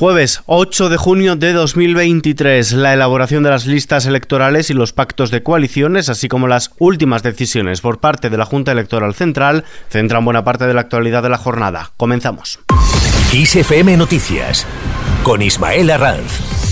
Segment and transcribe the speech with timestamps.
[0.00, 5.30] Jueves 8 de junio de 2023, la elaboración de las listas electorales y los pactos
[5.30, 10.24] de coaliciones, así como las últimas decisiones por parte de la Junta Electoral Central, centran
[10.24, 11.92] buena parte de la actualidad de la jornada.
[11.98, 12.60] Comenzamos.
[13.30, 14.66] XFM Noticias
[15.22, 16.69] con Ismael Arranz.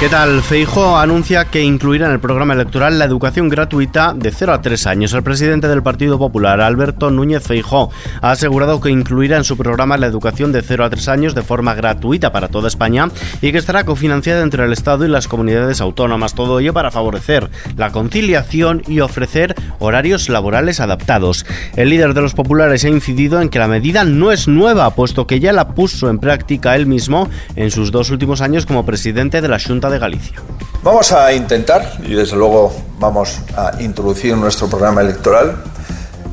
[0.00, 0.40] ¿Qué tal?
[0.40, 4.86] Feijo anuncia que incluirá en el programa electoral la educación gratuita de 0 a 3
[4.86, 5.12] años.
[5.12, 7.90] El presidente del Partido Popular, Alberto Núñez Feijo,
[8.22, 11.42] ha asegurado que incluirá en su programa la educación de 0 a 3 años de
[11.42, 13.10] forma gratuita para toda España
[13.42, 16.32] y que estará cofinanciada entre el Estado y las comunidades autónomas.
[16.32, 21.44] Todo ello para favorecer la conciliación y ofrecer horarios laborales adaptados.
[21.76, 25.26] El líder de los populares ha incidido en que la medida no es nueva, puesto
[25.26, 29.42] que ya la puso en práctica él mismo en sus dos últimos años como presidente
[29.42, 30.36] de la Junta de Galicia.
[30.82, 35.62] Vamos a intentar, y desde luego vamos a introducir en nuestro programa electoral,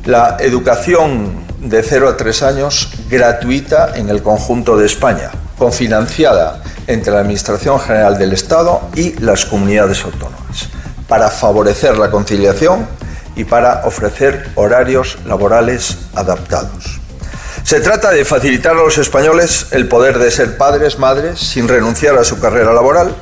[0.06, 7.12] la educación de 0 a 3 años gratuita en el conjunto de España, confinanciada entre
[7.12, 10.70] la Administración General del Estado y las comunidades autónomas,
[11.06, 12.86] para favorecer la conciliación
[13.36, 17.00] y para ofrecer horarios laborales adaptados.
[17.64, 22.16] Se trata de facilitar a los españoles el poder de ser padres, madres, sin renunciar
[22.16, 23.14] a su carrera laboral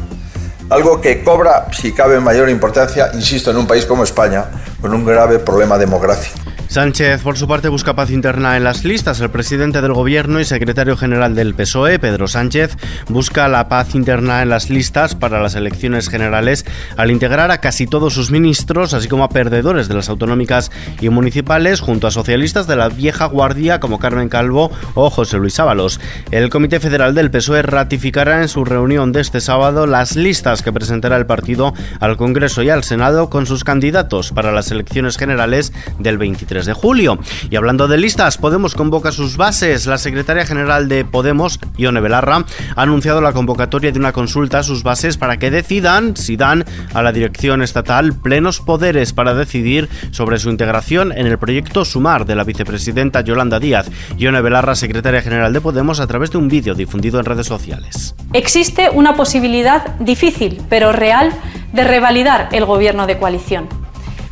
[0.70, 4.44] algo que cobra, si cabe, mayor importancia, insisto, en un país como España,
[4.80, 6.45] con un grave problema demográfico.
[6.76, 9.18] Sánchez, por su parte, busca paz interna en las listas.
[9.20, 12.76] El presidente del Gobierno y secretario general del PSOE, Pedro Sánchez,
[13.08, 16.66] busca la paz interna en las listas para las elecciones generales
[16.98, 21.08] al integrar a casi todos sus ministros, así como a perdedores de las autonómicas y
[21.08, 25.98] municipales, junto a socialistas de la vieja guardia como Carmen Calvo o José Luis Ábalos.
[26.30, 30.74] El Comité Federal del PSOE ratificará en su reunión de este sábado las listas que
[30.74, 35.72] presentará el partido al Congreso y al Senado con sus candidatos para las elecciones generales
[35.98, 37.18] del 23 de julio.
[37.50, 39.86] Y hablando de listas, Podemos convoca sus bases.
[39.86, 44.62] La secretaria general de Podemos, Ione Belarra, ha anunciado la convocatoria de una consulta a
[44.62, 49.88] sus bases para que decidan si dan a la dirección estatal plenos poderes para decidir
[50.10, 53.90] sobre su integración en el proyecto Sumar de la vicepresidenta Yolanda Díaz.
[54.18, 58.14] Ione Belarra, secretaria general de Podemos, a través de un vídeo difundido en redes sociales.
[58.32, 61.32] Existe una posibilidad difícil, pero real,
[61.72, 63.68] de revalidar el gobierno de coalición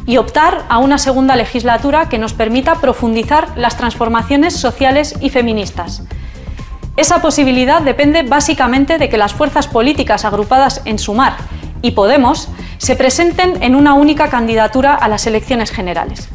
[0.06, 6.03] y optar a una segunda legislatura que nos permita profundizar las transformaciones sociales y feministas.
[6.97, 11.37] Esa posibilidad depende básicamente de que las fuerzas políticas agrupadas en Sumar
[11.82, 12.48] y Podemos
[12.78, 16.28] se presenten en una única candidatura a las elecciones generales.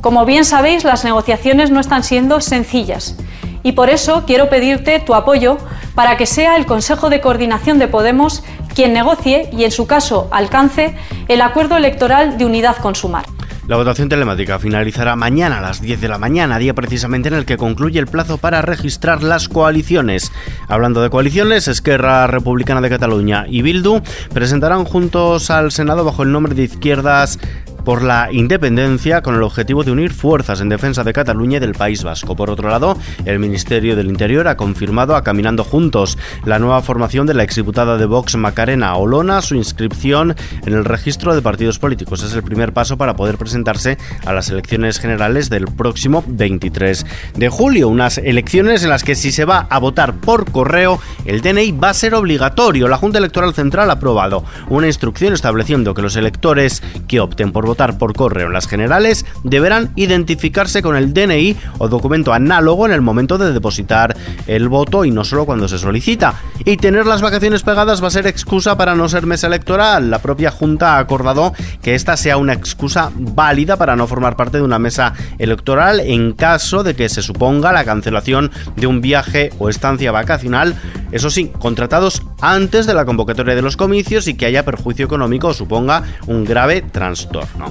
[0.00, 3.16] Como bien sabéis, las negociaciones no están siendo sencillas
[3.62, 5.58] y por eso quiero pedirte tu apoyo
[5.94, 8.44] para que sea el Consejo de Coordinación de Podemos
[8.76, 10.94] quien negocie y, en su caso, alcance
[11.26, 13.24] el acuerdo electoral de unidad con Sumar.
[13.66, 17.44] La votación telemática finalizará mañana a las 10 de la mañana, día precisamente en el
[17.46, 20.30] que concluye el plazo para registrar las coaliciones.
[20.68, 26.30] Hablando de coaliciones, Esquerra Republicana de Cataluña y Bildu presentarán juntos al Senado bajo el
[26.30, 27.40] nombre de Izquierdas
[27.86, 31.74] por la independencia con el objetivo de unir fuerzas en defensa de Cataluña y del
[31.74, 32.34] País Vasco.
[32.34, 37.28] Por otro lado, el Ministerio del Interior ha confirmado a Caminando Juntos la nueva formación
[37.28, 40.34] de la exdiputada de Vox Macarena Olona, su inscripción
[40.66, 42.24] en el registro de partidos políticos.
[42.24, 47.48] Es el primer paso para poder presentarse a las elecciones generales del próximo 23 de
[47.48, 47.88] julio.
[47.88, 51.90] Unas elecciones en las que si se va a votar por correo, el DNI va
[51.90, 52.88] a ser obligatorio.
[52.88, 57.64] La Junta Electoral Central ha aprobado una instrucción estableciendo que los electores que opten por
[57.64, 62.92] votar por correo en las generales deberán identificarse con el DNI o documento análogo en
[62.92, 64.16] el momento de depositar
[64.46, 66.34] el voto y no solo cuando se solicita.
[66.64, 70.10] Y tener las vacaciones pegadas va a ser excusa para no ser mesa electoral.
[70.10, 74.58] La propia Junta ha acordado que esta sea una excusa válida para no formar parte
[74.58, 79.50] de una mesa electoral en caso de que se suponga la cancelación de un viaje
[79.58, 80.74] o estancia vacacional,
[81.12, 85.48] eso sí, contratados antes de la convocatoria de los comicios y que haya perjuicio económico
[85.48, 87.65] o suponga un grave trastorno.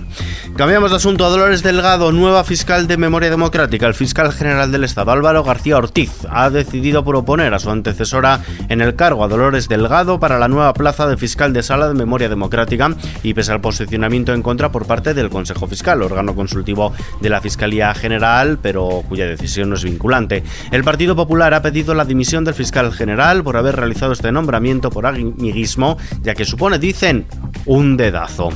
[0.56, 3.88] Cambiamos de asunto a Dolores Delgado, nueva fiscal de Memoria Democrática.
[3.88, 8.40] El fiscal general del Estado, Álvaro García Ortiz, ha decidido proponer a su antecesora
[8.70, 11.94] en el cargo a Dolores Delgado para la nueva plaza de fiscal de Sala de
[11.94, 16.94] Memoria Democrática y pese al posicionamiento en contra por parte del Consejo Fiscal, órgano consultivo
[17.20, 20.44] de la Fiscalía General, pero cuya decisión no es vinculante.
[20.72, 24.90] El Partido Popular ha pedido la dimisión del fiscal general por haber realizado este nombramiento
[24.90, 27.26] por amiguismo, ya que supone, dicen,
[27.66, 28.50] un dedazo.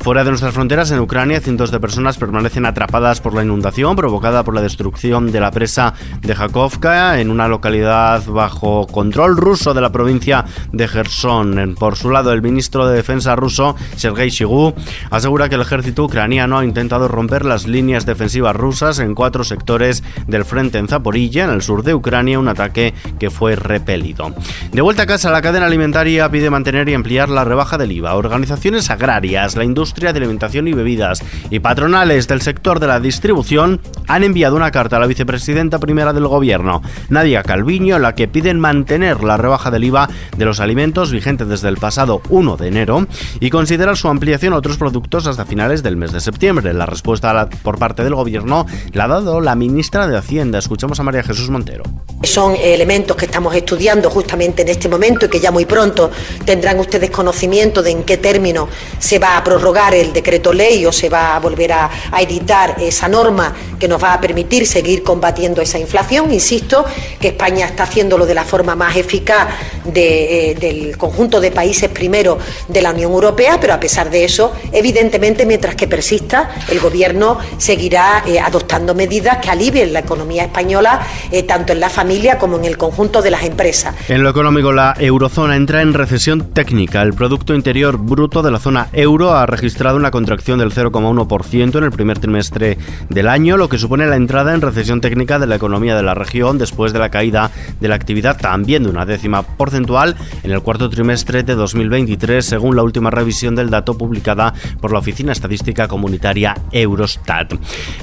[0.00, 4.44] Fuera de nuestras fronteras, en Ucrania, cientos de personas permanecen atrapadas por la inundación provocada
[4.44, 9.80] por la destrucción de la presa de Jakovka en una localidad bajo control ruso de
[9.80, 11.76] la provincia de Gerson.
[11.78, 14.74] Por su lado, el ministro de Defensa ruso, Sergei Shoigu,
[15.10, 20.04] asegura que el ejército ucraniano ha intentado romper las líneas defensivas rusas en cuatro sectores
[20.26, 24.34] del frente en Zaporilla, en el sur de Ucrania, un ataque que fue repelido.
[24.72, 28.14] De vuelta a casa, la cadena alimentaria pide mantener y ampliar la rebaja del IVA.
[28.14, 33.80] Organizaciones agrarias, la industria de alimentación y bebidas y patronales del sector de la distribución
[34.06, 38.28] han enviado una carta a la vicepresidenta primera del gobierno, Nadia Calviño, en la que
[38.28, 42.68] piden mantener la rebaja del IVA de los alimentos vigente desde el pasado 1 de
[42.68, 43.06] enero
[43.40, 46.72] y considerar su ampliación a otros productos hasta finales del mes de septiembre.
[46.72, 50.58] La respuesta por parte del gobierno la ha dado la ministra de Hacienda.
[50.58, 51.84] Escuchamos a María Jesús Montero.
[52.22, 56.10] Son elementos que estamos estudiando justamente en este momento y que ya muy pronto
[56.44, 58.68] tendrán ustedes conocimiento de en qué término
[58.98, 63.08] se va a prorrogar el decreto ley o se va a volver a, editar esa
[63.08, 66.32] norma que nos va a permitir seguir combatiendo esa inflación.
[66.32, 66.84] Insisto
[67.20, 69.48] que España está haciéndolo de la forma más eficaz
[69.94, 72.38] eh, del conjunto de países primero
[72.68, 77.38] de la Unión Europea, pero a pesar de eso, evidentemente, mientras que persista, el Gobierno
[77.58, 81.00] seguirá eh, adoptando medidas que alivien la economía española,
[81.30, 83.94] eh, tanto en la familia como en el conjunto de las empresas.
[84.08, 87.02] En lo económico, la eurozona entra en recesión técnica.
[87.02, 91.84] El Producto Interior Bruto de la zona euro ha registrado una contracción del 0,1% en
[91.84, 92.78] el primer trimestre
[93.08, 96.14] del año, lo que supone la entrada en recesión técnica de la economía de la
[96.14, 97.50] región después de la caída
[97.80, 99.42] de la actividad también de una décima
[99.76, 104.98] en el cuarto trimestre de 2023, según la última revisión del dato publicada por la
[104.98, 107.54] Oficina Estadística Comunitaria Eurostat.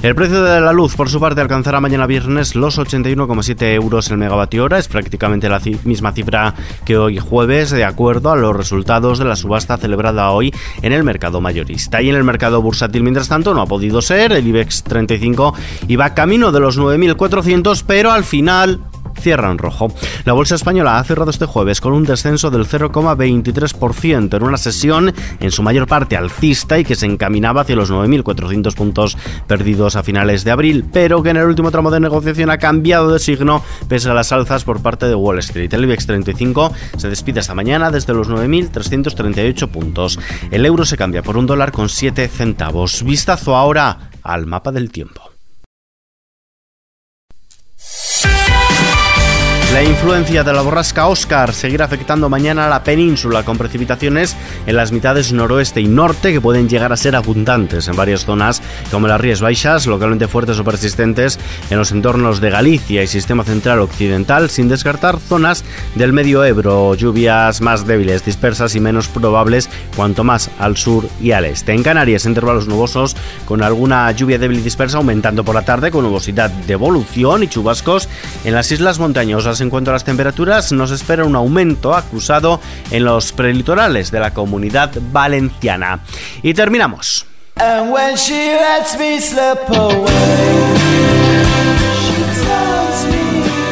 [0.02, 4.18] El precio de la luz, por su parte, alcanzará mañana viernes los 81,7 euros el
[4.18, 4.78] megavatio hora.
[4.78, 6.54] Es prácticamente la misma cifra
[6.84, 11.04] que hoy jueves, de acuerdo a los resultados de la subasta celebrada hoy en el
[11.04, 12.02] mercado mayorista.
[12.02, 14.32] Y en el mercado bursátil, mientras tanto, no ha podido ser.
[14.32, 15.54] El IBEX 35
[15.88, 18.80] iba camino de los 9.400, pero al final
[19.20, 19.92] cierra en rojo.
[20.24, 25.12] La bolsa española ha cerrado este jueves con un descenso del 0,23% en una sesión
[25.40, 29.16] en su mayor parte alcista y que se encaminaba hacia los 9.400 puntos
[29.46, 33.12] perdidos a finales de abril, pero que en el último tramo de negociación ha cambiado
[33.12, 35.72] de signo pese a las alzas por parte de Wall Street.
[35.72, 40.18] El IBEX 35 se despide esta mañana desde los 9.338 puntos.
[40.50, 43.02] El euro se cambia por un dólar con 7 centavos.
[43.02, 45.33] Vistazo ahora al mapa del tiempo.
[49.74, 54.76] La influencia de la borrasca Oscar seguirá afectando mañana a la península con precipitaciones en
[54.76, 59.06] las mitades noroeste y norte que pueden llegar a ser abundantes en varias zonas como
[59.06, 61.38] las Rías Baixas, localmente fuertes o persistentes
[61.70, 65.64] en los entornos de Galicia y sistema central occidental, sin descartar zonas
[65.94, 71.32] del medio Ebro, lluvias más débiles, dispersas y menos probables cuanto más al sur y
[71.32, 71.72] al este.
[71.72, 76.04] En Canarias, intervalos nubosos con alguna lluvia débil y dispersa aumentando por la tarde con
[76.04, 78.08] nubosidad de evolución y chubascos
[78.44, 83.04] en las islas montañosas en cuanto a las temperaturas, nos espera un aumento acusado en
[83.04, 84.53] los prelitorales de la comunidad
[85.12, 86.00] valenciana.
[86.42, 87.26] Y terminamos.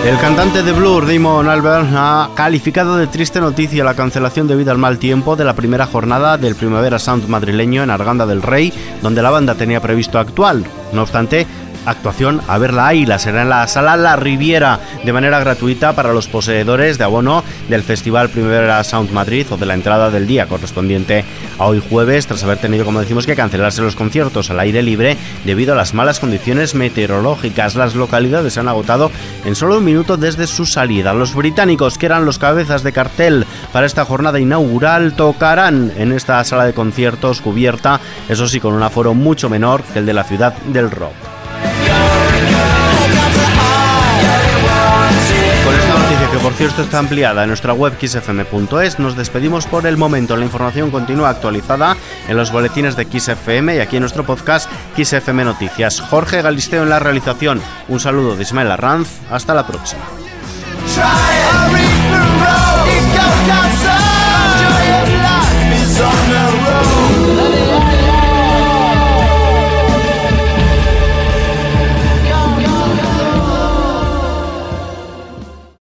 [0.05, 4.79] El cantante de Blur, Damon Albert, ha calificado de triste noticia la cancelación debido al
[4.79, 9.23] mal tiempo de la primera jornada del Primavera Sound madrileño en Arganda del Rey, donde
[9.23, 10.57] la banda tenía previsto actuar.
[10.93, 11.47] No obstante,
[11.87, 13.07] actuación a verla ahí.
[13.07, 17.45] La será en la sala La Riviera de manera gratuita para los poseedores de abono
[17.69, 21.25] del Festival Primavera Sound Madrid o de la entrada del día correspondiente
[21.59, 25.17] a hoy jueves, tras haber tenido, como decimos, que cancelarse los conciertos al aire libre
[25.45, 27.75] debido a las malas condiciones meteorológicas.
[27.75, 29.11] Las localidades se han agotado
[29.45, 31.15] en solo un minuto desde su salida.
[31.15, 36.43] Los británicos, que eran los cabezas de cartel para esta jornada inaugural, tocarán en esta
[36.45, 40.25] sala de conciertos cubierta, eso sí, con un aforo mucho menor que el de la
[40.25, 41.42] ciudad del rock.
[46.33, 48.99] Que por cierto está ampliada en nuestra web xfm.es.
[48.99, 50.35] Nos despedimos por el momento.
[50.35, 51.95] La información continúa actualizada
[52.27, 56.01] en los boletines de XFM y aquí en nuestro podcast XFM Noticias.
[56.01, 57.61] Jorge Galisteo en la realización.
[57.89, 59.09] Un saludo de Ismael Arranz.
[59.31, 60.03] Hasta la próxima.